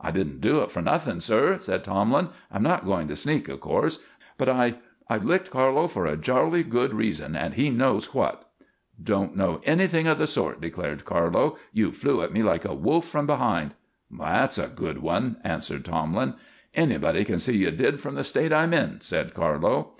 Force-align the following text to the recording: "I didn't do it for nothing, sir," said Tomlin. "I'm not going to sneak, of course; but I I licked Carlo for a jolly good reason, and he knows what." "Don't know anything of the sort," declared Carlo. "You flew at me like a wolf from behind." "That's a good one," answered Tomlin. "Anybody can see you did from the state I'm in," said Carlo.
"I 0.00 0.12
didn't 0.12 0.40
do 0.40 0.60
it 0.60 0.70
for 0.70 0.80
nothing, 0.80 1.18
sir," 1.18 1.58
said 1.60 1.82
Tomlin. 1.82 2.28
"I'm 2.48 2.62
not 2.62 2.84
going 2.86 3.08
to 3.08 3.16
sneak, 3.16 3.48
of 3.48 3.58
course; 3.58 3.98
but 4.38 4.48
I 4.48 4.76
I 5.10 5.18
licked 5.18 5.50
Carlo 5.50 5.88
for 5.88 6.06
a 6.06 6.16
jolly 6.16 6.62
good 6.62 6.94
reason, 6.94 7.34
and 7.34 7.54
he 7.54 7.70
knows 7.70 8.14
what." 8.14 8.48
"Don't 9.02 9.34
know 9.36 9.60
anything 9.64 10.06
of 10.06 10.16
the 10.18 10.28
sort," 10.28 10.60
declared 10.60 11.04
Carlo. 11.04 11.56
"You 11.72 11.90
flew 11.90 12.22
at 12.22 12.32
me 12.32 12.40
like 12.44 12.64
a 12.64 12.72
wolf 12.72 13.06
from 13.08 13.26
behind." 13.26 13.74
"That's 14.08 14.58
a 14.58 14.68
good 14.68 14.98
one," 14.98 15.38
answered 15.42 15.84
Tomlin. 15.84 16.34
"Anybody 16.74 17.24
can 17.24 17.40
see 17.40 17.56
you 17.56 17.72
did 17.72 18.00
from 18.00 18.14
the 18.14 18.22
state 18.22 18.52
I'm 18.52 18.72
in," 18.72 19.00
said 19.00 19.34
Carlo. 19.34 19.94